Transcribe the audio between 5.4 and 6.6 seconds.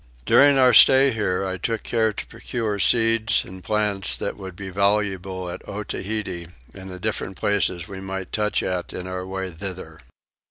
at Otaheite